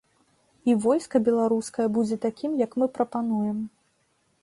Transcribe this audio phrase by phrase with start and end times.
[0.69, 3.57] І войска беларускае будзе такім, як мы прапануем.